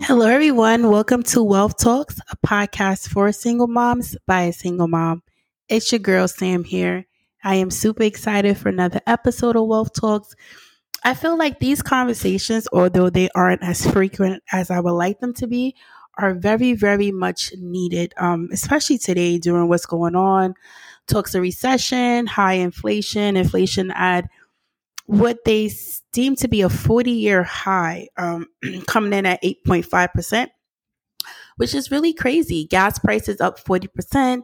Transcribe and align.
Hello, 0.00 0.26
everyone. 0.26 0.90
Welcome 0.90 1.22
to 1.24 1.42
Wealth 1.42 1.78
Talks, 1.78 2.20
a 2.30 2.36
podcast 2.46 3.08
for 3.08 3.32
single 3.32 3.66
moms 3.66 4.16
by 4.26 4.42
a 4.42 4.52
single 4.52 4.88
mom. 4.88 5.22
It's 5.68 5.90
your 5.90 5.98
girl, 5.98 6.28
Sam, 6.28 6.64
here. 6.64 7.06
I 7.42 7.56
am 7.56 7.70
super 7.70 8.02
excited 8.02 8.58
for 8.58 8.68
another 8.68 9.00
episode 9.06 9.56
of 9.56 9.66
Wealth 9.66 9.94
Talks. 9.94 10.34
I 11.02 11.14
feel 11.14 11.38
like 11.38 11.60
these 11.60 11.82
conversations, 11.82 12.68
although 12.72 13.08
they 13.08 13.30
aren't 13.34 13.62
as 13.62 13.90
frequent 13.90 14.42
as 14.52 14.70
I 14.70 14.80
would 14.80 14.92
like 14.92 15.20
them 15.20 15.32
to 15.34 15.46
be, 15.46 15.74
are 16.18 16.34
very, 16.34 16.74
very 16.74 17.10
much 17.10 17.52
needed, 17.58 18.12
um, 18.18 18.48
especially 18.52 18.98
today 18.98 19.38
during 19.38 19.68
what's 19.68 19.86
going 19.86 20.14
on. 20.14 20.54
Talks 21.06 21.34
of 21.34 21.40
recession, 21.42 22.26
high 22.26 22.54
inflation, 22.54 23.36
inflation 23.36 23.90
at 23.92 24.28
what 25.06 25.44
they 25.44 25.70
deem 26.12 26.36
to 26.36 26.48
be 26.48 26.62
a 26.62 26.68
40 26.68 27.10
year 27.10 27.42
high, 27.42 28.08
um, 28.16 28.46
coming 28.86 29.12
in 29.12 29.26
at 29.26 29.42
8.5%, 29.42 30.48
which 31.56 31.74
is 31.74 31.90
really 31.90 32.12
crazy. 32.12 32.66
Gas 32.66 32.98
prices 32.98 33.40
up 33.40 33.62
40%, 33.62 34.42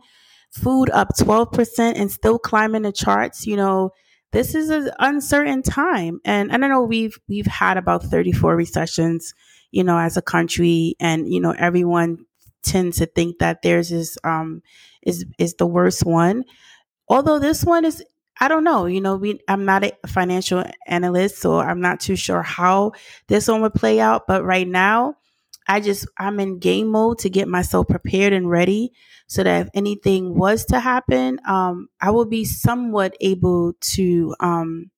food 0.52 0.90
up 0.90 1.08
12%, 1.18 1.92
and 1.96 2.10
still 2.10 2.38
climbing 2.38 2.82
the 2.82 2.92
charts. 2.92 3.46
You 3.46 3.56
know, 3.56 3.90
this 4.30 4.54
is 4.54 4.70
an 4.70 4.90
uncertain 4.98 5.62
time. 5.62 6.20
And 6.24 6.52
I 6.52 6.58
don't 6.58 6.70
know, 6.70 6.82
we've, 6.82 7.18
we've 7.28 7.46
had 7.46 7.76
about 7.76 8.04
34 8.04 8.56
recessions, 8.56 9.34
you 9.72 9.84
know, 9.84 9.98
as 9.98 10.16
a 10.16 10.22
country, 10.22 10.94
and, 11.00 11.32
you 11.32 11.40
know, 11.40 11.54
everyone 11.58 12.24
tends 12.62 12.98
to 12.98 13.06
think 13.06 13.38
that 13.40 13.62
theirs 13.62 13.90
is, 13.90 14.16
um, 14.22 14.62
is, 15.02 15.26
is 15.38 15.54
the 15.54 15.66
worst 15.66 16.06
one 16.06 16.44
although 17.08 17.38
this 17.38 17.64
one 17.64 17.84
is 17.84 18.02
I 18.42 18.48
don't 18.48 18.64
know. 18.64 18.86
You 18.86 19.00
know, 19.00 19.14
we 19.14 19.40
I'm 19.46 19.64
not 19.64 19.84
a 19.84 19.92
financial 20.08 20.64
analyst, 20.88 21.38
so 21.38 21.60
I'm 21.60 21.80
not 21.80 22.00
too 22.00 22.16
sure 22.16 22.42
how 22.42 22.90
this 23.28 23.46
one 23.46 23.62
would 23.62 23.74
play 23.74 24.00
out. 24.00 24.26
But 24.26 24.44
right 24.44 24.66
now, 24.66 25.14
I 25.68 25.78
just 25.78 26.08
I'm 26.18 26.40
in 26.40 26.58
game 26.58 26.88
mode 26.88 27.20
to 27.20 27.30
get 27.30 27.46
myself 27.46 27.86
prepared 27.86 28.32
and 28.32 28.50
ready, 28.50 28.94
so 29.28 29.44
that 29.44 29.66
if 29.66 29.70
anything 29.74 30.34
was 30.34 30.64
to 30.66 30.80
happen, 30.80 31.38
um, 31.46 31.88
I 32.00 32.10
will 32.10 32.24
be 32.24 32.44
somewhat 32.44 33.16
able 33.20 33.74
to 33.92 34.34
um, 34.40 34.90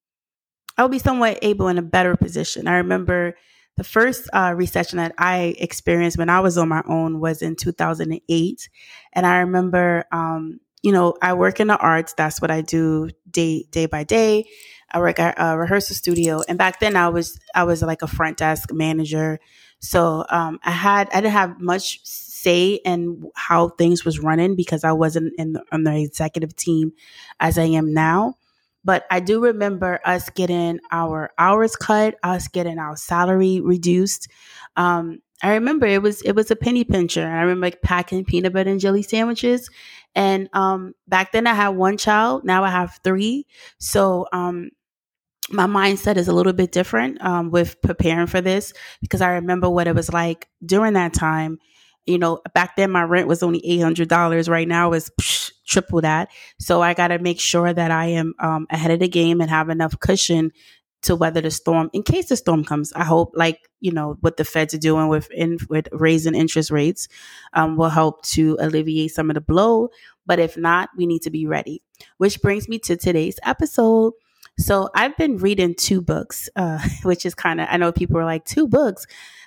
I 0.79 0.83
will 0.83 0.89
be 0.89 0.98
somewhat 0.98 1.39
able 1.42 1.69
in 1.69 1.79
a 1.79 1.83
better 1.83 2.17
position. 2.17 2.67
I 2.67 2.77
remember 2.77 3.36
the 3.77 3.84
first 3.84 4.29
uh, 4.33 4.55
recession 4.56 4.98
that 4.98 5.14
I 5.19 5.55
experienced 5.58 6.19
when 6.19 6.31
I 6.31 6.41
was 6.41 6.58
on 6.58 6.69
my 6.69 6.83
own 6.89 7.20
was 7.20 7.42
in 7.42 7.56
2008, 7.56 8.70
and 9.12 9.27
I 9.27 9.39
remember 9.39 10.05
um, 10.12 10.61
you 10.85 10.93
know, 10.93 11.15
I 11.23 11.33
work 11.33 11.61
in 11.61 11.69
the 11.69 11.79
arts. 11.79 12.13
That's 12.13 12.43
what 12.43 12.51
I 12.51 12.61
do 12.61 13.09
day 13.31 13.65
day 13.71 13.87
by 13.87 14.05
day. 14.05 14.45
I 14.93 14.99
work 14.99 15.19
at 15.19 15.35
a 15.39 15.57
rehearsal 15.57 15.97
studio, 15.97 16.43
and 16.47 16.59
back 16.59 16.79
then 16.79 16.95
I 16.95 17.09
was 17.09 17.41
I 17.55 17.65
was 17.65 17.81
like 17.81 18.03
a 18.03 18.07
front 18.07 18.37
desk 18.37 18.71
manager. 18.71 19.41
So 19.81 20.27
um, 20.29 20.61
I 20.63 20.73
had 20.73 21.09
I 21.09 21.23
didn't 21.23 21.33
have 21.33 21.59
much 21.59 22.05
say 22.05 22.75
in 22.85 23.31
how 23.35 23.71
things 23.71 24.05
was 24.05 24.19
running 24.21 24.57
because 24.57 24.85
I 24.85 24.93
wasn't 24.93 25.33
in 25.39 25.55
the, 25.55 25.65
on 25.73 25.85
the 25.85 25.97
executive 26.03 26.55
team 26.55 26.93
as 27.41 27.57
I 27.57 27.65
am 27.65 27.95
now. 27.95 28.35
But 28.85 29.05
I 29.11 29.21
do 29.21 29.41
remember 29.41 30.01
us 30.05 30.29
getting 30.31 30.81
our 30.93 31.31
hours 31.39 31.77
cut, 31.77 32.17
us 32.23 32.49
getting 32.49 32.79
our 32.79 32.97
salary 32.97 33.61
reduced. 33.61 34.29
Um, 34.77 35.21
I 35.43 35.55
remember 35.55 35.87
it 35.87 36.03
was 36.03 36.23
it 36.23 36.33
was 36.33 36.51
a 36.51 36.57
penny 36.57 36.85
pincher. 36.85 37.27
I 37.27 37.41
remember 37.43 37.67
like 37.67 37.83
packing 37.83 38.25
peanut 38.25 38.53
butter 38.53 38.71
and 38.71 38.81
jelly 38.81 39.03
sandwiches 39.03 39.69
and 40.15 40.49
um, 40.53 40.95
back 41.09 41.33
then 41.33 41.47
I 41.47 41.55
had 41.55 41.71
one 41.71 41.97
child. 41.97 42.45
Now 42.45 42.65
I 42.65 42.71
have 42.71 43.01
three. 43.03 43.47
So 43.79 44.27
um, 44.33 44.71
my 45.51 45.67
mindset 45.67 46.17
is 46.17 46.29
a 46.29 46.33
little 46.33 46.53
bit 46.55 46.73
different 46.73 47.23
um, 47.23 47.51
with 47.51 47.81
preparing 47.83 48.27
for 48.27 48.41
this 48.41 48.73
because 49.01 49.21
I 49.21 49.31
remember 49.33 49.69
what 49.69 49.87
it 49.87 49.95
was 49.95 50.13
like 50.13 50.48
during 50.65 50.95
that 50.95 51.13
time. 51.13 51.59
You 52.07 52.19
know, 52.19 52.41
back 52.55 52.77
then 52.77 52.91
my 52.91 53.03
rent 53.03 53.29
was 53.29 53.43
only 53.43 53.61
eight 53.65 53.81
hundred 53.81 54.09
dollars. 54.09 54.49
Right 54.49 54.69
now 54.69 54.93
it's 54.93 55.11
psh, 55.21 55.53
triple 55.67 56.01
that. 56.03 56.29
So 56.59 56.83
I 56.83 56.95
got 56.95 57.09
to 57.09 57.19
make 57.19 57.41
sure 57.41 57.73
that 57.73 57.91
I 57.91 58.07
am 58.07 58.35
um, 58.39 58.67
ahead 58.70 58.91
of 58.91 59.01
the 59.01 59.09
game 59.09 59.41
and 59.41 59.51
have 59.51 59.70
enough 59.70 59.98
cushion 60.01 60.53
to 61.03 61.14
weather 61.14 61.41
the 61.41 61.51
storm 61.51 61.91
in 61.93 62.03
case 62.03 62.29
the 62.29 62.37
storm 62.37 62.64
comes. 62.64 62.93
I 62.95 63.05
hope, 63.05 63.33
like 63.35 63.59
you 63.81 63.93
know, 63.93 64.17
what 64.20 64.37
the 64.37 64.45
Feds 64.45 64.75
are 64.75 64.79
doing 64.79 65.09
with 65.09 65.31
in, 65.31 65.59
with 65.69 65.89
raising 65.93 66.35
interest 66.35 66.70
rates 66.70 67.09
um, 67.53 67.77
will 67.77 67.91
help 67.91 68.23
to 68.27 68.57
alleviate 68.61 69.13
some 69.13 69.31
of 69.31 69.35
the 69.35 69.41
blow. 69.41 69.91
But 70.27 70.39
if 70.39 70.57
not, 70.57 70.89
we 70.97 71.07
need 71.07 71.23
to 71.23 71.31
be 71.31 71.47
ready. 71.47 71.83
Which 72.17 72.41
brings 72.41 72.69
me 72.69 72.79
to 72.81 72.97
today's 72.97 73.39
episode. 73.45 74.14
So 74.59 74.89
I've 74.95 75.17
been 75.17 75.39
reading 75.39 75.75
two 75.75 76.01
books, 76.01 76.48
uh, 76.57 76.87
which 77.03 77.27
is 77.27 77.35
kind 77.35 77.61
of 77.61 77.69
I 77.70 77.77
know 77.77 77.93
people 77.93 78.19
are 78.19 78.25
like 78.25 78.45
two 78.45 78.67
books, 78.67 79.07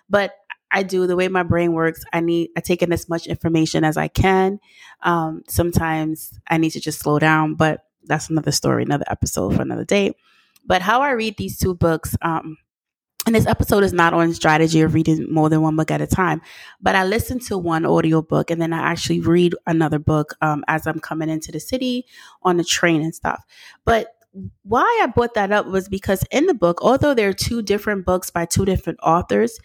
but 0.09 0.33
I 0.71 0.83
do 0.83 1.07
the 1.07 1.15
way 1.15 1.27
my 1.27 1.43
brain 1.43 1.73
works. 1.73 2.03
I 2.13 2.19
need 2.19 2.49
I 2.57 2.61
take 2.61 2.81
in 2.81 2.91
as 2.91 3.07
much 3.07 3.27
information 3.27 3.83
as 3.83 3.97
I 3.97 4.07
can. 4.07 4.59
Um, 5.01 5.43
sometimes 5.47 6.39
I 6.49 6.57
need 6.57 6.71
to 6.71 6.79
just 6.79 6.99
slow 6.99 7.19
down, 7.19 7.55
but 7.55 7.85
that's 8.03 8.29
another 8.29 8.51
story, 8.51 8.83
another 8.83 9.05
episode 9.09 9.55
for 9.55 9.61
another 9.61 9.85
day. 9.85 10.13
But 10.65 10.81
how 10.81 11.01
I 11.01 11.11
read 11.11 11.37
these 11.37 11.57
two 11.57 11.73
books, 11.73 12.15
um, 12.21 12.57
and 13.25 13.35
this 13.35 13.45
episode 13.45 13.83
is 13.83 13.93
not 13.93 14.13
on 14.13 14.33
strategy 14.33 14.81
of 14.81 14.93
reading 14.93 15.31
more 15.31 15.49
than 15.49 15.61
one 15.61 15.75
book 15.75 15.91
at 15.91 16.01
a 16.01 16.07
time, 16.07 16.41
but 16.81 16.95
I 16.95 17.03
listen 17.03 17.39
to 17.41 17.57
one 17.57 17.85
audiobook 17.85 18.51
and 18.51 18.61
then 18.61 18.73
I 18.73 18.79
actually 18.79 19.19
read 19.19 19.53
another 19.65 19.99
book 19.99 20.35
um, 20.41 20.63
as 20.67 20.87
I'm 20.87 20.99
coming 20.99 21.29
into 21.29 21.51
the 21.51 21.59
city 21.59 22.05
on 22.43 22.57
the 22.57 22.63
train 22.63 23.01
and 23.01 23.13
stuff. 23.13 23.43
But 23.83 24.13
why 24.63 24.99
I 25.03 25.07
brought 25.07 25.33
that 25.33 25.51
up 25.51 25.65
was 25.67 25.89
because 25.89 26.23
in 26.31 26.45
the 26.45 26.53
book, 26.53 26.79
although 26.81 27.13
there 27.13 27.29
are 27.29 27.33
two 27.33 27.61
different 27.61 28.05
books 28.05 28.29
by 28.29 28.45
two 28.45 28.65
different 28.65 28.99
authors, 29.01 29.59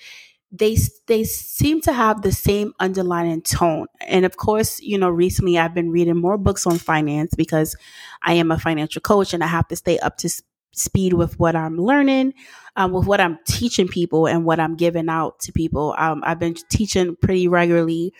they 0.52 0.76
they 1.06 1.24
seem 1.24 1.80
to 1.82 1.92
have 1.92 2.22
the 2.22 2.32
same 2.32 2.74
underlying 2.78 3.40
tone. 3.42 3.86
And 4.06 4.24
of 4.26 4.36
course, 4.36 4.80
you 4.80 4.98
know, 4.98 5.08
recently 5.08 5.58
I've 5.58 5.74
been 5.74 5.90
reading 5.90 6.16
more 6.16 6.36
books 6.38 6.66
on 6.66 6.78
finance 6.78 7.34
because 7.34 7.74
I 8.22 8.34
am 8.34 8.50
a 8.50 8.58
financial 8.58 9.00
coach 9.00 9.32
and 9.32 9.42
I 9.42 9.46
have 9.46 9.68
to 9.68 9.76
stay 9.76 9.98
up 10.00 10.18
to 10.18 10.30
speed 10.74 11.14
with 11.14 11.38
what 11.38 11.56
I'm 11.56 11.76
learning, 11.78 12.34
um, 12.76 12.92
with 12.92 13.06
what 13.06 13.20
I'm 13.20 13.38
teaching 13.46 13.88
people 13.88 14.26
and 14.26 14.44
what 14.44 14.60
I'm 14.60 14.76
giving 14.76 15.08
out 15.08 15.40
to 15.40 15.52
people. 15.52 15.94
Um, 15.98 16.22
I've 16.24 16.38
been 16.38 16.54
teaching 16.68 17.16
pretty 17.16 17.48
regularly 17.48 18.12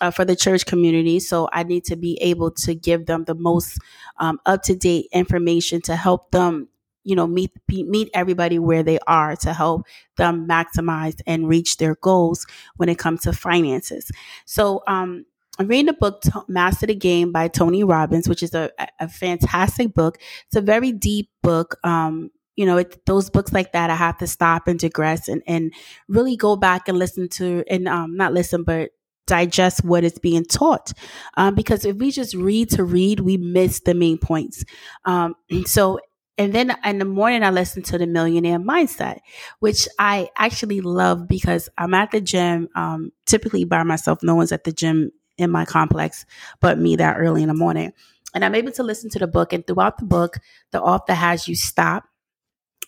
uh, 0.00 0.10
for 0.10 0.24
the 0.24 0.36
church 0.36 0.66
community, 0.66 1.20
so 1.20 1.48
I 1.52 1.62
need 1.64 1.84
to 1.84 1.96
be 1.96 2.18
able 2.22 2.50
to 2.52 2.74
give 2.74 3.06
them 3.06 3.24
the 3.24 3.34
most 3.34 3.78
um, 4.18 4.40
up 4.46 4.62
to 4.64 4.76
date 4.76 5.08
information 5.12 5.80
to 5.82 5.96
help 5.96 6.30
them. 6.32 6.68
You 7.04 7.16
know, 7.16 7.26
meet 7.26 7.52
meet 7.68 8.10
everybody 8.14 8.58
where 8.58 8.82
they 8.82 8.98
are 9.06 9.36
to 9.36 9.52
help 9.52 9.86
them 10.16 10.48
maximize 10.48 11.20
and 11.26 11.48
reach 11.48 11.76
their 11.76 11.96
goals 11.96 12.46
when 12.76 12.88
it 12.88 12.98
comes 12.98 13.22
to 13.22 13.32
finances. 13.32 14.10
So, 14.46 14.82
um, 14.86 15.26
I'm 15.58 15.68
reading 15.68 15.86
the 15.86 15.92
book 15.92 16.22
Master 16.48 16.86
the 16.86 16.94
Game 16.94 17.30
by 17.30 17.48
Tony 17.48 17.84
Robbins, 17.84 18.28
which 18.28 18.42
is 18.42 18.54
a, 18.54 18.70
a 18.98 19.08
fantastic 19.08 19.94
book. 19.94 20.18
It's 20.46 20.56
a 20.56 20.60
very 20.60 20.90
deep 20.90 21.30
book. 21.42 21.76
Um, 21.84 22.30
you 22.56 22.66
know, 22.66 22.78
it, 22.78 23.04
those 23.06 23.30
books 23.30 23.52
like 23.52 23.72
that, 23.72 23.90
I 23.90 23.94
have 23.94 24.18
to 24.18 24.26
stop 24.26 24.66
and 24.66 24.78
digress 24.78 25.28
and, 25.28 25.42
and 25.46 25.72
really 26.08 26.36
go 26.36 26.56
back 26.56 26.88
and 26.88 26.98
listen 26.98 27.28
to, 27.30 27.64
and 27.68 27.86
um, 27.88 28.16
not 28.16 28.32
listen, 28.32 28.64
but 28.64 28.90
digest 29.26 29.84
what 29.84 30.04
is 30.04 30.18
being 30.18 30.44
taught. 30.44 30.92
Um, 31.36 31.54
because 31.54 31.84
if 31.84 31.96
we 31.96 32.10
just 32.10 32.34
read 32.34 32.70
to 32.70 32.84
read, 32.84 33.20
we 33.20 33.36
miss 33.36 33.80
the 33.80 33.94
main 33.94 34.18
points. 34.18 34.64
Um, 35.04 35.34
so 35.66 36.00
and 36.36 36.52
then 36.52 36.76
in 36.84 36.98
the 36.98 37.04
morning, 37.04 37.42
I 37.44 37.50
listen 37.50 37.82
to 37.84 37.98
the 37.98 38.06
Millionaire 38.06 38.58
Mindset, 38.58 39.20
which 39.60 39.86
I 39.98 40.28
actually 40.36 40.80
love 40.80 41.28
because 41.28 41.68
I'm 41.78 41.94
at 41.94 42.10
the 42.10 42.20
gym, 42.20 42.68
um, 42.74 43.12
typically 43.26 43.64
by 43.64 43.82
myself. 43.84 44.18
No 44.22 44.34
one's 44.34 44.52
at 44.52 44.64
the 44.64 44.72
gym 44.72 45.12
in 45.36 45.50
my 45.50 45.64
complex 45.64 46.26
but 46.60 46.78
me 46.78 46.96
that 46.96 47.16
early 47.18 47.42
in 47.42 47.48
the 47.48 47.54
morning. 47.54 47.92
And 48.34 48.44
I'm 48.44 48.54
able 48.54 48.72
to 48.72 48.82
listen 48.82 49.10
to 49.10 49.18
the 49.18 49.26
book. 49.26 49.52
And 49.52 49.64
throughout 49.66 49.98
the 49.98 50.04
book, 50.04 50.38
the 50.72 50.82
author 50.82 51.14
has 51.14 51.46
you 51.46 51.54
stop, 51.54 52.04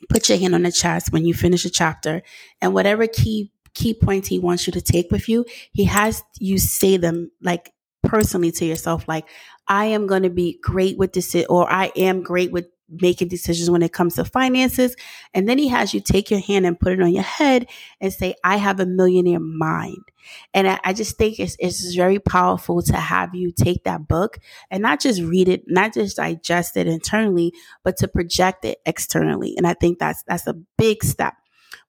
put 0.09 0.29
your 0.29 0.39
hand 0.39 0.55
on 0.55 0.63
the 0.63 0.73
chest 0.73 1.13
when 1.13 1.25
you 1.25 1.35
finish 1.35 1.65
a 1.65 1.71
chapter, 1.71 2.23
and 2.61 2.75
whatever 2.75 3.07
key 3.07 3.53
key 3.75 3.93
points 3.93 4.27
he 4.27 4.39
wants 4.39 4.67
you 4.67 4.73
to 4.73 4.81
take 4.81 5.11
with 5.11 5.29
you, 5.29 5.45
he 5.73 5.85
has 5.85 6.23
you 6.41 6.59
say 6.59 6.97
them 6.97 7.31
like 7.43 7.73
personally 8.03 8.51
to 8.53 8.65
yourself, 8.65 9.07
like, 9.07 9.29
I 9.69 9.87
am 9.87 10.07
going 10.07 10.23
to 10.23 10.31
be 10.31 10.59
great 10.63 10.97
with 10.97 11.13
this, 11.13 11.35
or 11.49 11.71
I 11.71 11.93
am 11.97 12.23
great 12.23 12.53
with 12.53 12.67
making 12.89 13.29
decisions 13.29 13.71
when 13.71 13.83
it 13.83 13.93
comes 13.93 14.15
to 14.15 14.25
finances. 14.25 14.97
And 15.35 15.49
then 15.49 15.59
he 15.59 15.69
has 15.69 15.93
you 15.93 16.01
take 16.01 16.31
your 16.31 16.41
hand 16.41 16.67
and 16.67 16.79
put 16.79 16.93
it 16.93 17.03
on 17.03 17.13
your 17.13 17.23
head 17.23 17.69
and 18.01 18.13
say, 18.13 18.35
I 18.45 18.57
have 18.57 18.81
a 18.81 18.87
millionaire 18.87 19.41
mind. 19.41 20.03
And 20.55 20.69
I, 20.69 20.81
I, 20.85 20.93
just 20.93 21.17
think 21.17 21.39
it's, 21.39 21.57
it's 21.59 21.95
very 21.95 22.19
powerful 22.19 22.83
to 22.83 22.97
have 22.97 23.35
you 23.35 23.53
take 23.53 23.85
that 23.85 24.09
book 24.09 24.39
and 24.71 24.83
not 24.83 25.01
just 25.01 25.23
read 25.23 25.49
it, 25.49 25.65
not 25.67 25.95
just 25.95 26.17
digest 26.17 26.77
it 26.77 26.87
internally, 26.87 27.53
but 27.85 27.97
to 27.99 28.09
project 28.09 28.65
it 28.65 28.79
externally. 28.87 29.55
And 29.57 29.67
I 29.67 29.75
think 29.75 29.99
that's, 29.99 30.23
that's 30.25 30.47
a 30.47 30.55
big 30.77 31.05
step. 31.05 31.35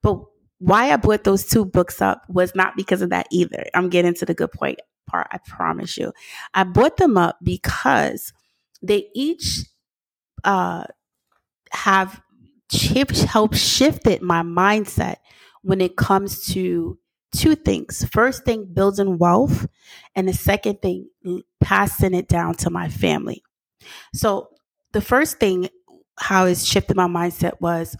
But 0.03 0.19
why 0.59 0.91
I 0.91 0.97
brought 0.97 1.23
those 1.23 1.45
two 1.47 1.65
books 1.65 2.01
up 2.01 2.23
was 2.27 2.55
not 2.55 2.75
because 2.75 3.01
of 3.01 3.09
that 3.09 3.27
either. 3.31 3.65
I'm 3.73 3.89
getting 3.89 4.13
to 4.15 4.25
the 4.25 4.33
good 4.33 4.51
point 4.51 4.79
part. 5.07 5.27
I 5.31 5.39
promise 5.47 5.97
you. 5.97 6.13
I 6.53 6.63
brought 6.63 6.97
them 6.97 7.17
up 7.17 7.37
because 7.41 8.33
they 8.81 9.07
each 9.15 9.63
uh, 10.43 10.85
have 11.71 12.21
helped 12.71 13.55
shifted 13.57 14.21
my 14.21 14.41
mindset 14.41 15.17
when 15.61 15.81
it 15.81 15.97
comes 15.97 16.45
to 16.47 16.97
two 17.35 17.55
things. 17.55 18.05
First 18.11 18.45
thing, 18.45 18.65
building 18.73 19.17
wealth, 19.17 19.67
and 20.15 20.27
the 20.27 20.33
second 20.33 20.81
thing, 20.81 21.09
passing 21.61 22.13
it 22.13 22.27
down 22.27 22.55
to 22.55 22.69
my 22.69 22.89
family. 22.89 23.43
So 24.13 24.49
the 24.93 25.01
first 25.01 25.39
thing, 25.39 25.69
how 26.19 26.45
it 26.45 26.57
shifted 26.57 26.97
my 26.97 27.07
mindset 27.07 27.59
was 27.61 27.95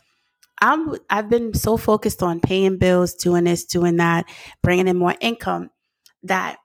I'm 0.59 0.95
I've 1.09 1.29
been 1.29 1.53
so 1.53 1.77
focused 1.77 2.23
on 2.23 2.39
paying 2.39 2.77
bills, 2.77 3.13
doing 3.13 3.43
this, 3.43 3.65
doing 3.65 3.97
that, 3.97 4.25
bringing 4.63 4.87
in 4.87 4.97
more 4.97 5.15
income 5.19 5.69
that 6.23 6.57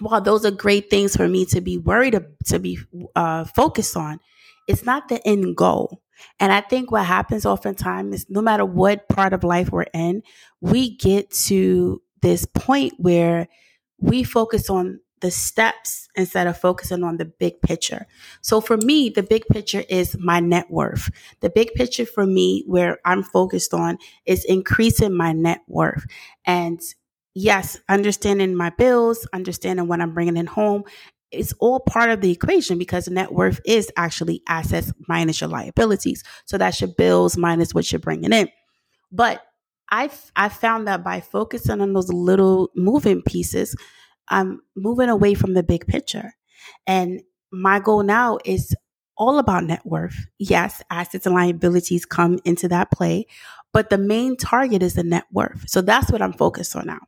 while 0.00 0.20
those 0.20 0.44
are 0.44 0.50
great 0.50 0.90
things 0.90 1.16
for 1.16 1.28
me 1.28 1.46
to 1.46 1.60
be 1.60 1.78
worried 1.78 2.18
to 2.46 2.58
be 2.58 2.78
uh, 3.14 3.44
focused 3.44 3.96
on, 3.96 4.20
it's 4.66 4.84
not 4.84 5.08
the 5.08 5.26
end 5.26 5.56
goal. 5.56 6.00
And 6.38 6.52
I 6.52 6.60
think 6.60 6.90
what 6.90 7.04
happens 7.04 7.44
oftentimes 7.44 8.14
is 8.14 8.26
no 8.30 8.40
matter 8.40 8.64
what 8.64 9.08
part 9.08 9.32
of 9.32 9.44
life 9.44 9.70
we're 9.70 9.86
in, 9.92 10.22
we 10.60 10.96
get 10.96 11.30
to 11.46 12.00
this 12.22 12.46
point 12.46 12.94
where 12.98 13.48
we 13.98 14.22
focus 14.22 14.70
on 14.70 15.00
the 15.20 15.30
steps 15.30 16.08
instead 16.16 16.46
of 16.46 16.58
focusing 16.58 17.02
on 17.02 17.16
the 17.16 17.24
big 17.24 17.60
picture. 17.62 18.06
So 18.42 18.60
for 18.60 18.76
me, 18.76 19.08
the 19.08 19.22
big 19.22 19.46
picture 19.50 19.82
is 19.88 20.16
my 20.18 20.40
net 20.40 20.70
worth. 20.70 21.10
The 21.40 21.50
big 21.50 21.72
picture 21.74 22.04
for 22.04 22.26
me, 22.26 22.62
where 22.66 22.98
I'm 23.04 23.22
focused 23.22 23.72
on, 23.72 23.98
is 24.26 24.44
increasing 24.44 25.16
my 25.16 25.32
net 25.32 25.60
worth. 25.66 26.04
And 26.44 26.80
yes, 27.34 27.78
understanding 27.88 28.54
my 28.54 28.70
bills, 28.70 29.26
understanding 29.32 29.88
what 29.88 30.00
I'm 30.00 30.12
bringing 30.12 30.36
in 30.36 30.46
home, 30.46 30.84
it's 31.34 31.52
all 31.60 31.80
part 31.80 32.10
of 32.10 32.20
the 32.20 32.30
equation 32.30 32.78
because 32.78 33.08
net 33.08 33.32
worth 33.32 33.60
is 33.64 33.90
actually 33.96 34.42
assets 34.48 34.92
minus 35.08 35.40
your 35.40 35.48
liabilities. 35.50 36.22
So 36.46 36.58
that's 36.58 36.80
your 36.80 36.90
bills 36.96 37.36
minus 37.36 37.74
what 37.74 37.90
you're 37.90 37.98
bringing 37.98 38.32
in. 38.32 38.48
But 39.12 39.42
I 39.90 40.10
I 40.36 40.48
found 40.48 40.88
that 40.88 41.04
by 41.04 41.20
focusing 41.20 41.80
on 41.80 41.92
those 41.92 42.12
little 42.12 42.70
moving 42.74 43.22
pieces, 43.22 43.76
I'm 44.28 44.60
moving 44.76 45.08
away 45.08 45.34
from 45.34 45.54
the 45.54 45.62
big 45.62 45.86
picture. 45.86 46.32
And 46.86 47.22
my 47.52 47.78
goal 47.78 48.02
now 48.02 48.38
is 48.44 48.74
all 49.16 49.38
about 49.38 49.64
net 49.64 49.82
worth. 49.84 50.26
Yes, 50.38 50.82
assets 50.90 51.26
and 51.26 51.34
liabilities 51.34 52.04
come 52.04 52.38
into 52.44 52.68
that 52.68 52.90
play, 52.90 53.26
but 53.72 53.90
the 53.90 53.98
main 53.98 54.36
target 54.36 54.82
is 54.82 54.94
the 54.94 55.04
net 55.04 55.24
worth. 55.30 55.64
So 55.68 55.80
that's 55.80 56.10
what 56.10 56.22
I'm 56.22 56.32
focused 56.32 56.74
on 56.74 56.86
now. 56.86 57.00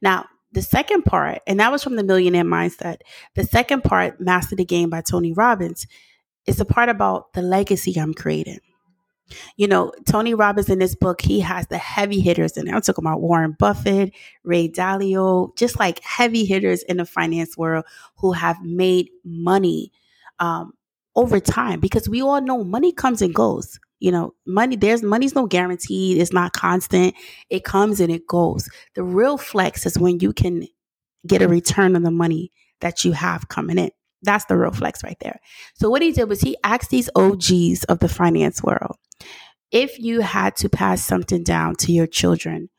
Now, 0.00 0.26
the 0.52 0.62
second 0.62 1.04
part, 1.04 1.40
and 1.46 1.60
that 1.60 1.72
was 1.72 1.82
from 1.82 1.96
the 1.96 2.04
Millionaire 2.04 2.44
Mindset. 2.44 2.98
The 3.34 3.44
second 3.44 3.84
part, 3.84 4.20
Master 4.20 4.54
the 4.54 4.64
Game 4.64 4.90
by 4.90 5.00
Tony 5.00 5.32
Robbins, 5.32 5.86
is 6.46 6.56
the 6.56 6.64
part 6.64 6.88
about 6.88 7.32
the 7.32 7.42
legacy 7.42 7.98
I'm 7.98 8.14
creating. 8.14 8.60
You 9.56 9.66
know, 9.66 9.92
Tony 10.06 10.34
Robbins 10.34 10.68
in 10.68 10.78
this 10.78 10.94
book, 10.94 11.22
he 11.22 11.40
has 11.40 11.66
the 11.68 11.78
heavy 11.78 12.20
hitters 12.20 12.52
there. 12.52 12.74
I'm 12.74 12.82
talking 12.82 13.04
about 13.04 13.22
Warren 13.22 13.56
Buffett, 13.58 14.12
Ray 14.44 14.68
Dalio, 14.68 15.56
just 15.56 15.78
like 15.78 16.00
heavy 16.00 16.44
hitters 16.44 16.82
in 16.82 16.98
the 16.98 17.06
finance 17.06 17.56
world 17.56 17.84
who 18.16 18.32
have 18.32 18.62
made 18.62 19.08
money 19.24 19.90
um, 20.38 20.72
over 21.16 21.40
time 21.40 21.80
because 21.80 22.08
we 22.08 22.20
all 22.20 22.42
know 22.42 22.62
money 22.62 22.92
comes 22.92 23.22
and 23.22 23.34
goes. 23.34 23.78
You 24.02 24.10
know, 24.12 24.34
money, 24.46 24.76
there's 24.76 25.02
money's 25.02 25.34
no 25.34 25.46
guaranteed, 25.46 26.18
it's 26.18 26.32
not 26.32 26.52
constant, 26.52 27.14
it 27.50 27.64
comes 27.64 28.00
and 28.00 28.12
it 28.12 28.26
goes. 28.26 28.68
The 28.96 29.04
real 29.04 29.38
flex 29.38 29.86
is 29.86 29.98
when 29.98 30.20
you 30.20 30.32
can 30.32 30.66
get 31.26 31.42
a 31.42 31.48
return 31.48 31.96
on 31.96 32.02
the 32.02 32.10
money 32.10 32.52
that 32.80 33.04
you 33.04 33.12
have 33.12 33.48
coming 33.48 33.78
in. 33.78 33.90
That's 34.22 34.44
the 34.46 34.56
real 34.56 34.72
flex 34.72 35.04
right 35.04 35.16
there. 35.20 35.40
So 35.74 35.90
what 35.90 36.02
he 36.02 36.12
did 36.12 36.28
was 36.28 36.40
he 36.40 36.56
asked 36.64 36.90
these 36.90 37.10
OGs 37.16 37.84
of 37.84 38.00
the 38.00 38.08
finance 38.08 38.62
world, 38.62 38.96
if 39.72 39.98
you 39.98 40.20
had 40.20 40.56
to 40.56 40.68
pass 40.68 41.02
something 41.04 41.44
down 41.44 41.76
to 41.76 41.92
your 41.92 42.06
children, 42.06 42.70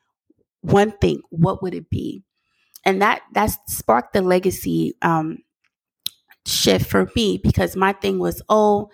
one 0.61 0.91
thing, 0.91 1.21
what 1.29 1.63
would 1.63 1.73
it 1.73 1.89
be? 1.89 2.23
And 2.85 3.01
that 3.01 3.21
that 3.33 3.51
sparked 3.69 4.13
the 4.13 4.21
legacy 4.21 4.95
um, 5.01 5.39
shift 6.45 6.89
for 6.89 7.09
me 7.15 7.39
because 7.41 7.75
my 7.75 7.93
thing 7.93 8.19
was, 8.19 8.41
oh, 8.49 8.89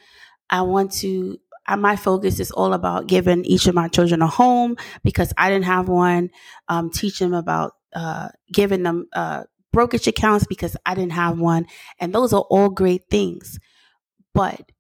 I 0.49 0.61
want 0.63 0.91
to. 1.03 1.39
Uh, 1.69 1.77
my 1.77 1.95
focus 1.95 2.39
is 2.39 2.51
all 2.51 2.73
about 2.73 3.07
giving 3.07 3.45
each 3.45 3.67
of 3.67 3.75
my 3.75 3.87
children 3.87 4.21
a 4.23 4.27
home 4.27 4.75
because 5.03 5.31
I 5.37 5.49
didn't 5.49 5.65
have 5.65 5.87
one. 5.87 6.31
Um, 6.67 6.89
teach 6.89 7.19
them 7.19 7.33
about 7.33 7.73
uh, 7.95 8.29
giving 8.51 8.83
them 8.83 9.07
uh, 9.13 9.43
brokerage 9.71 10.07
accounts 10.07 10.47
because 10.47 10.75
I 10.85 10.95
didn't 10.95 11.13
have 11.13 11.39
one, 11.39 11.67
and 11.99 12.13
those 12.13 12.33
are 12.33 12.45
all 12.49 12.69
great 12.69 13.03
things. 13.11 13.59
But 14.33 14.71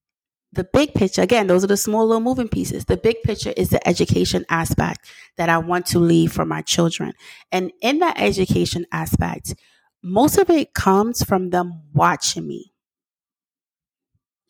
the 0.51 0.63
big 0.63 0.95
picture, 0.95 1.21
again, 1.21 1.47
those 1.47 1.63
are 1.63 1.67
the 1.67 1.77
small 1.77 2.07
little 2.07 2.21
moving 2.21 2.49
pieces. 2.49 2.85
The 2.85 2.97
big 2.97 3.21
picture 3.23 3.53
is 3.55 3.69
the 3.69 3.87
education 3.87 4.45
aspect 4.49 5.07
that 5.37 5.49
I 5.49 5.59
want 5.59 5.85
to 5.87 5.99
leave 5.99 6.31
for 6.33 6.45
my 6.45 6.61
children. 6.63 7.13
And 7.51 7.71
in 7.81 7.99
that 7.99 8.19
education 8.19 8.85
aspect, 8.91 9.55
most 10.03 10.37
of 10.39 10.49
it 10.49 10.73
comes 10.73 11.23
from 11.23 11.51
them 11.51 11.83
watching 11.93 12.47
me. 12.47 12.73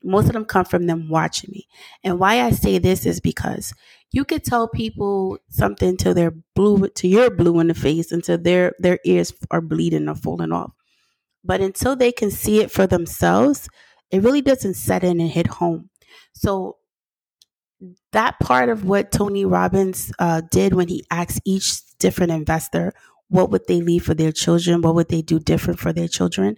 Most 0.04 0.28
of 0.28 0.34
them 0.34 0.46
come 0.46 0.66
from 0.66 0.88
them 0.88 1.10
watching 1.10 1.50
me. 1.51 1.68
And 2.04 2.19
why 2.19 2.42
I 2.42 2.51
say 2.51 2.78
this 2.78 3.06
is 3.06 3.19
because 3.19 3.74
you 4.12 4.25
could 4.25 4.44
tell 4.44 4.68
people 4.68 5.38
something 5.50 5.98
till 5.98 6.13
they're 6.13 6.36
blue 6.56 6.88
to 6.88 7.07
your 7.07 7.30
blue 7.30 7.60
in 7.60 7.68
the 7.68 7.74
face 7.74 8.12
until 8.12 8.38
their 8.38 8.74
their 8.80 9.00
ears 9.06 9.34
are 9.51 9.62
bleeding 9.62 10.07
or 10.07 10.16
falling 10.16 10.51
off. 10.51 10.72
But 11.44 11.62
until 11.62 11.96
they 11.96 12.12
can 12.12 12.31
see 12.31 12.62
it 12.62 12.72
for 12.72 12.88
themselves, 12.88 13.69
it 14.12 14.24
really 14.24 14.42
doesn't 14.42 14.75
set 14.75 15.04
in 15.04 15.19
and 15.19 15.30
hit 15.30 15.48
home. 15.48 15.90
So 16.34 16.78
that 18.12 18.40
part 18.40 18.69
of 18.69 18.86
what 18.86 19.12
Tony 19.12 19.45
Robbins 19.45 20.12
uh, 20.19 20.42
did 20.52 20.74
when 20.74 20.88
he 20.88 21.06
asked 21.12 21.42
each 21.45 21.81
different 22.00 22.31
investor 22.31 22.94
what 23.30 23.52
would 23.52 23.68
they 23.68 23.81
leave 23.81 24.04
for 24.04 24.13
their 24.13 24.31
children, 24.31 24.81
what 24.81 24.95
would 24.95 25.10
they 25.10 25.22
do 25.22 25.40
different 25.40 25.80
for 25.80 25.94
their 25.94 26.07
children, 26.07 26.56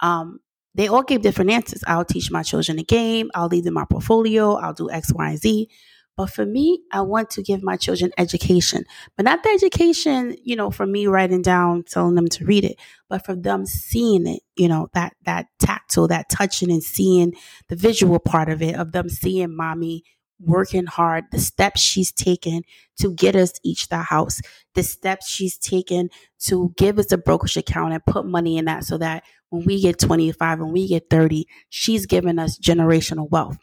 um, 0.00 0.40
they 0.78 0.86
all 0.86 1.02
gave 1.02 1.22
different 1.22 1.50
answers. 1.50 1.82
I'll 1.88 2.04
teach 2.04 2.30
my 2.30 2.44
children 2.44 2.78
a 2.78 2.84
game. 2.84 3.32
I'll 3.34 3.48
leave 3.48 3.64
them 3.64 3.74
my 3.74 3.84
portfolio. 3.84 4.54
I'll 4.54 4.72
do 4.72 4.88
X, 4.88 5.12
Y, 5.12 5.28
and 5.28 5.38
Z. 5.38 5.68
But 6.16 6.30
for 6.30 6.46
me, 6.46 6.82
I 6.92 7.00
want 7.00 7.30
to 7.30 7.42
give 7.42 7.64
my 7.64 7.76
children 7.76 8.12
education, 8.16 8.84
but 9.16 9.24
not 9.24 9.42
the 9.42 9.50
education, 9.50 10.36
you 10.42 10.54
know, 10.54 10.70
for 10.70 10.86
me 10.86 11.08
writing 11.08 11.42
down, 11.42 11.82
telling 11.82 12.14
them 12.14 12.28
to 12.28 12.44
read 12.44 12.64
it, 12.64 12.76
but 13.08 13.24
for 13.24 13.34
them 13.36 13.66
seeing 13.66 14.26
it, 14.26 14.40
you 14.56 14.68
know, 14.68 14.88
that, 14.94 15.14
that 15.26 15.46
tactile, 15.60 16.08
that 16.08 16.28
touching 16.28 16.70
and 16.70 16.82
seeing 16.82 17.34
the 17.68 17.76
visual 17.76 18.18
part 18.20 18.48
of 18.48 18.62
it, 18.62 18.74
of 18.74 18.90
them 18.92 19.08
seeing 19.08 19.54
mommy 19.54 20.04
working 20.40 20.86
hard, 20.86 21.24
the 21.32 21.38
steps 21.38 21.80
she's 21.80 22.12
taken 22.12 22.62
to 23.00 23.12
get 23.12 23.36
us 23.36 23.52
each 23.64 23.88
the 23.88 23.98
house, 23.98 24.40
the 24.74 24.82
steps 24.82 25.28
she's 25.28 25.58
taken 25.58 26.10
to 26.40 26.72
give 26.76 26.98
us 26.98 27.12
a 27.12 27.18
brokerage 27.18 27.56
account 27.56 27.92
and 27.92 28.04
put 28.06 28.26
money 28.26 28.56
in 28.58 28.66
that 28.66 28.84
so 28.84 28.98
that 28.98 29.24
when 29.50 29.64
we 29.64 29.80
get 29.80 29.98
25 29.98 30.60
and 30.60 30.72
we 30.72 30.86
get 30.88 31.10
30, 31.10 31.46
she's 31.70 32.06
giving 32.06 32.38
us 32.38 32.58
generational 32.58 33.28
wealth. 33.30 33.58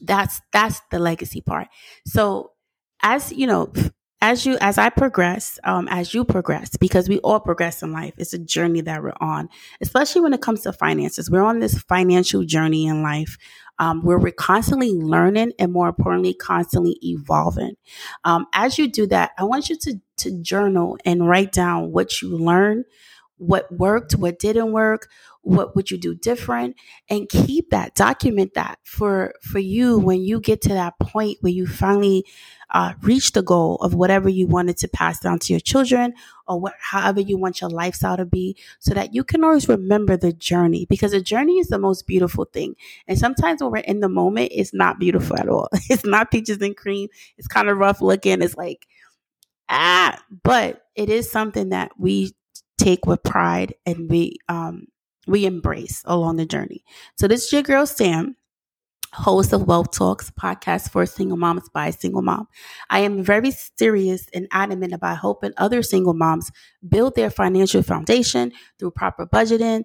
That's 0.00 0.40
that's 0.52 0.80
the 0.90 0.98
legacy 0.98 1.40
part. 1.40 1.68
So 2.06 2.52
as 3.02 3.32
you 3.32 3.46
know 3.46 3.72
as 4.22 4.46
you 4.46 4.56
as 4.60 4.78
i 4.78 4.88
progress 4.88 5.58
um, 5.64 5.88
as 5.88 6.14
you 6.14 6.24
progress 6.24 6.76
because 6.76 7.08
we 7.08 7.18
all 7.18 7.38
progress 7.38 7.82
in 7.82 7.92
life 7.92 8.14
it's 8.16 8.32
a 8.32 8.38
journey 8.38 8.80
that 8.80 9.02
we're 9.02 9.12
on 9.20 9.48
especially 9.80 10.20
when 10.22 10.32
it 10.32 10.40
comes 10.40 10.62
to 10.62 10.72
finances. 10.72 11.30
We're 11.30 11.44
on 11.44 11.58
this 11.60 11.78
financial 11.78 12.44
journey 12.44 12.86
in 12.86 13.02
life 13.02 13.36
um, 13.78 14.02
where 14.02 14.18
we're 14.18 14.32
constantly 14.32 14.92
learning 14.92 15.52
and 15.58 15.72
more 15.72 15.88
importantly 15.88 16.34
constantly 16.34 16.98
evolving. 17.02 17.74
Um, 18.24 18.46
as 18.52 18.78
you 18.78 18.88
do 18.90 19.06
that 19.08 19.32
i 19.38 19.44
want 19.44 19.68
you 19.68 19.76
to 19.76 20.00
to 20.18 20.42
journal 20.42 20.96
and 21.04 21.28
write 21.28 21.52
down 21.52 21.92
what 21.92 22.22
you 22.22 22.36
learn 22.36 22.84
what 23.38 23.70
worked 23.70 24.12
what 24.14 24.38
didn't 24.38 24.72
work 24.72 25.08
what 25.46 25.76
would 25.76 25.90
you 25.92 25.96
do 25.98 26.14
different? 26.14 26.74
And 27.08 27.28
keep 27.28 27.70
that 27.70 27.94
document 27.94 28.54
that 28.54 28.78
for 28.84 29.34
for 29.40 29.60
you 29.60 29.96
when 29.98 30.22
you 30.22 30.40
get 30.40 30.60
to 30.62 30.70
that 30.70 30.98
point 30.98 31.38
where 31.40 31.52
you 31.52 31.66
finally 31.66 32.24
uh, 32.74 32.94
reach 33.00 33.30
the 33.32 33.42
goal 33.42 33.76
of 33.76 33.94
whatever 33.94 34.28
you 34.28 34.46
wanted 34.48 34.76
to 34.78 34.88
pass 34.88 35.20
down 35.20 35.38
to 35.38 35.52
your 35.52 35.60
children 35.60 36.12
or 36.48 36.58
what, 36.58 36.74
however 36.80 37.20
you 37.20 37.38
want 37.38 37.60
your 37.60 37.70
lifestyle 37.70 38.16
to 38.16 38.24
be 38.24 38.56
so 38.80 38.92
that 38.92 39.14
you 39.14 39.22
can 39.22 39.44
always 39.44 39.68
remember 39.68 40.16
the 40.16 40.32
journey 40.32 40.84
because 40.90 41.12
the 41.12 41.20
journey 41.20 41.58
is 41.60 41.68
the 41.68 41.78
most 41.78 42.06
beautiful 42.08 42.44
thing. 42.44 42.74
And 43.06 43.16
sometimes 43.18 43.62
when 43.62 43.70
we're 43.70 43.78
in 43.78 44.00
the 44.00 44.08
moment 44.08 44.50
it's 44.52 44.74
not 44.74 44.98
beautiful 44.98 45.38
at 45.38 45.48
all. 45.48 45.68
It's 45.88 46.04
not 46.04 46.32
peaches 46.32 46.58
and 46.60 46.76
cream. 46.76 47.08
It's 47.38 47.46
kind 47.46 47.68
of 47.68 47.78
rough 47.78 48.00
looking. 48.02 48.42
It's 48.42 48.56
like 48.56 48.86
ah 49.68 50.18
but 50.42 50.82
it 50.94 51.10
is 51.10 51.30
something 51.30 51.70
that 51.70 51.90
we 51.98 52.32
take 52.78 53.06
with 53.06 53.22
pride 53.22 53.74
and 53.84 54.10
we 54.10 54.36
um 54.48 54.86
we 55.26 55.46
embrace 55.46 56.02
along 56.04 56.36
the 56.36 56.46
journey. 56.46 56.84
So 57.16 57.28
this 57.28 57.46
is 57.46 57.52
your 57.52 57.62
girl 57.62 57.86
Sam, 57.86 58.36
host 59.12 59.52
of 59.52 59.66
Wealth 59.66 59.92
Talks 59.92 60.30
podcast 60.30 60.90
for 60.90 61.06
single 61.06 61.38
moms 61.38 61.68
by 61.70 61.88
a 61.88 61.92
single 61.92 62.22
mom. 62.22 62.48
I 62.90 63.00
am 63.00 63.22
very 63.22 63.50
serious 63.50 64.26
and 64.34 64.46
adamant 64.52 64.92
about 64.92 65.18
helping 65.20 65.52
other 65.56 65.82
single 65.82 66.14
moms 66.14 66.50
build 66.86 67.14
their 67.14 67.30
financial 67.30 67.82
foundation 67.82 68.52
through 68.78 68.92
proper 68.92 69.26
budgeting, 69.26 69.84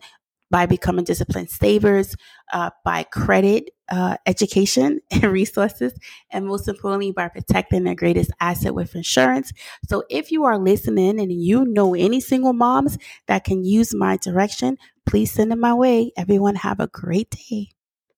by 0.49 0.65
becoming 0.65 1.05
disciplined 1.05 1.49
savers, 1.49 2.13
uh, 2.51 2.69
by 2.83 3.03
credit, 3.03 3.69
uh, 3.89 4.17
education, 4.25 4.99
and 5.11 5.23
resources, 5.23 5.93
and 6.29 6.45
most 6.45 6.67
importantly, 6.67 7.11
by 7.11 7.29
protecting 7.29 7.85
their 7.85 7.95
greatest 7.95 8.31
asset 8.41 8.75
with 8.75 8.93
insurance. 8.93 9.53
So, 9.87 10.03
if 10.09 10.29
you 10.29 10.43
are 10.43 10.57
listening 10.57 11.19
and 11.21 11.31
you 11.31 11.65
know 11.65 11.95
any 11.95 12.19
single 12.19 12.53
moms 12.53 12.97
that 13.27 13.45
can 13.45 13.63
use 13.63 13.93
my 13.95 14.17
direction, 14.17 14.77
Please 15.05 15.31
send 15.31 15.51
them 15.51 15.59
my 15.59 15.73
way. 15.73 16.11
Everyone, 16.17 16.55
have 16.55 16.79
a 16.79 16.87
great 16.87 17.29
day. 17.29 17.69